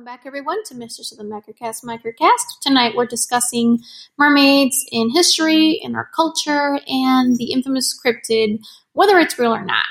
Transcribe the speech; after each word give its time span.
Welcome 0.00 0.16
back, 0.16 0.24
everyone, 0.24 0.64
to 0.64 0.74
Mistress 0.74 1.12
of 1.12 1.18
the 1.18 1.24
Microcast 1.24 1.84
Microcast. 1.84 2.62
Tonight 2.62 2.94
we're 2.96 3.04
discussing 3.04 3.80
mermaids 4.16 4.86
in 4.90 5.10
history, 5.10 5.78
in 5.82 5.94
our 5.94 6.08
culture, 6.16 6.80
and 6.86 7.36
the 7.36 7.52
infamous 7.52 7.94
cryptid, 8.02 8.60
whether 8.94 9.18
it's 9.18 9.38
real 9.38 9.54
or 9.54 9.62
not. 9.62 9.84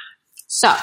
So, 0.47 0.73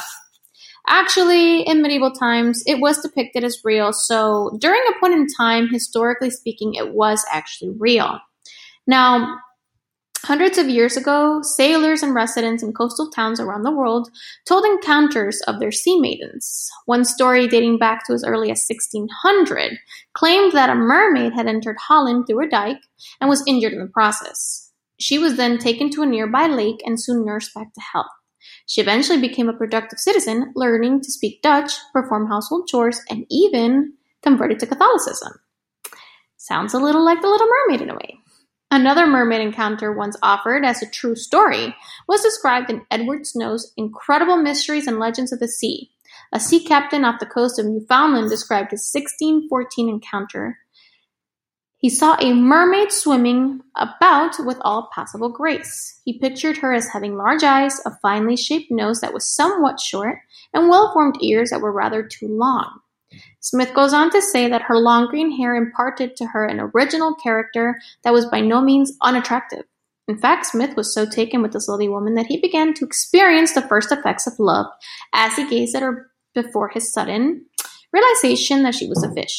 actually, 0.87 1.63
in 1.63 1.83
medieval 1.83 2.13
times, 2.13 2.63
it 2.69 2.79
was 2.79 3.03
depicted 3.03 3.43
as 3.43 3.59
real, 3.65 3.93
so 3.93 4.57
during 4.61 4.81
a 4.89 5.01
point 5.01 5.15
in 5.15 5.27
time, 5.37 5.71
historically 5.73 6.31
speaking, 6.31 6.75
it 6.75 6.95
was 6.95 7.25
actually 7.29 7.75
real. 7.77 8.21
Now, 8.87 9.39
Hundreds 10.27 10.59
of 10.59 10.69
years 10.69 10.97
ago, 10.97 11.41
sailors 11.41 12.03
and 12.03 12.13
residents 12.13 12.61
in 12.61 12.73
coastal 12.73 13.09
towns 13.11 13.39
around 13.39 13.63
the 13.63 13.71
world 13.71 14.11
told 14.45 14.65
encounters 14.65 15.41
of 15.43 15.61
their 15.61 15.71
sea 15.71 16.01
maidens. 16.01 16.69
One 16.87 17.05
story 17.05 17.47
dating 17.47 17.79
back 17.79 18.05
to 18.05 18.13
as 18.13 18.25
early 18.27 18.51
as 18.51 18.67
1600 18.69 19.79
claimed 20.15 20.51
that 20.51 20.69
a 20.69 20.75
mermaid 20.75 21.33
had 21.33 21.47
entered 21.47 21.77
Holland 21.79 22.25
through 22.27 22.45
a 22.45 22.51
dike 22.51 22.81
and 23.21 23.31
was 23.31 23.45
injured 23.47 23.73
in 23.73 23.79
the 23.79 23.87
process. 23.87 24.73
She 24.99 25.17
was 25.17 25.37
then 25.37 25.59
taken 25.59 25.91
to 25.91 26.03
a 26.03 26.07
nearby 26.07 26.49
lake 26.49 26.83
and 26.85 27.01
soon 27.01 27.25
nursed 27.25 27.55
back 27.55 27.73
to 27.73 27.81
health. 27.93 28.11
She 28.67 28.81
eventually 28.81 29.21
became 29.21 29.49
a 29.49 29.57
productive 29.57 30.01
citizen, 30.01 30.53
learning 30.57 31.03
to 31.03 31.13
speak 31.13 31.41
Dutch, 31.41 31.71
perform 31.93 32.27
household 32.27 32.67
chores, 32.67 33.01
and 33.09 33.27
even 33.31 33.93
converted 34.25 34.59
to 34.59 34.67
Catholicism. 34.67 35.35
Sounds 36.37 36.75
a 36.75 36.81
little 36.81 37.05
like 37.05 37.23
the 37.23 37.29
Little 37.29 37.47
Mermaid 37.47 37.83
in 37.83 37.91
a 37.91 37.95
way. 37.95 38.19
Another 38.71 39.07
mermaid 39.07 39.41
encounter 39.41 39.93
once 39.93 40.17
offered 40.23 40.65
as 40.65 40.83
a 40.83 40.91
true 40.91 41.15
story 41.15 41.75
was 42.09 42.23
described 42.23 42.69
in 42.69 42.85
Edward 42.91 43.27
Snow's 43.27 43.73
Incredible 43.77 44.37
Mysteries 44.37 44.89
and 44.89 44.99
Legends 44.99 45.33
of 45.33 45.39
the 45.39 45.47
Sea. 45.47 45.91
A 46.33 46.41
sea 46.41 46.65
captain 46.65 47.05
off 47.05 47.21
the 47.21 47.27
coast 47.27 47.59
of 47.59 47.67
Newfoundland 47.67 48.29
described 48.29 48.73
his 48.73 48.91
1614 48.93 49.89
encounter. 49.89 50.59
He 51.79 51.89
saw 51.89 52.17
a 52.19 52.35
mermaid 52.35 52.91
swimming 52.91 53.61
about 53.77 54.37
with 54.41 54.59
all 54.63 54.91
possible 54.93 55.29
grace. 55.29 56.01
He 56.05 56.19
pictured 56.19 56.57
her 56.57 56.73
as 56.73 56.89
having 56.89 57.17
large 57.17 57.45
eyes, 57.45 57.81
a 57.87 57.97
finely 58.03 58.37
shaped 58.37 58.73
nose 58.73 59.01
that 59.01 59.15
was 59.15 59.31
somewhat 59.31 59.79
short, 59.79 60.19
and 60.53 60.69
well 60.69 60.93
formed 60.93 61.23
ears 61.23 61.51
that 61.51 61.61
were 61.61 61.71
rather 61.71 62.03
too 62.03 62.27
long. 62.27 62.81
Smith 63.41 63.73
goes 63.75 63.93
on 63.93 64.11
to 64.11 64.21
say 64.21 64.49
that 64.49 64.63
her 64.63 64.77
long 64.77 65.07
green 65.07 65.37
hair 65.37 65.55
imparted 65.55 66.17
to 66.17 66.27
her 66.27 66.45
an 66.45 66.61
original 66.75 67.15
character 67.15 67.81
that 68.03 68.13
was 68.13 68.27
by 68.27 68.41
no 68.41 68.61
means 68.61 68.97
unattractive. 69.03 69.65
In 70.09 70.19
fact, 70.19 70.47
Smith 70.47 70.77
was 70.77 70.95
so 70.95 71.05
taken 71.05 71.43
with 71.43 71.53
this 71.53 71.69
lovely 71.69 71.89
woman 71.89 72.15
that 72.15 72.27
he 72.27 72.41
began 72.41 72.75
to 72.75 72.85
experience 72.85 73.53
the 73.53 73.63
first 73.63 73.91
effects 73.91 74.27
of 74.27 74.39
love 74.39 74.67
as 75.13 75.35
he 75.35 75.49
gazed 75.49 75.75
at 75.75 75.83
her 75.83 76.11
before 76.35 76.69
his 76.69 76.93
sudden 76.93 77.45
realization 77.93 78.63
that 78.63 78.75
she 78.75 78.89
was 78.89 79.03
a 79.03 79.13
fish. 79.13 79.35